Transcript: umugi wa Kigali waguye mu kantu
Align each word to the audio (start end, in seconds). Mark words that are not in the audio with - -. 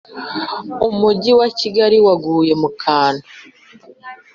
umugi 0.87 1.31
wa 1.39 1.47
Kigali 1.59 1.97
waguye 2.05 2.53
mu 2.61 2.69
kantu 2.81 3.25